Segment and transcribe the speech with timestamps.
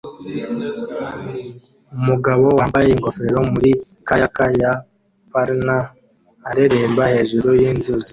[1.99, 3.71] Umugabo wambaye ingofero muri
[4.07, 4.73] kayak ya
[5.31, 5.77] Pyranha
[6.49, 8.09] areremba hejuru yinzuzi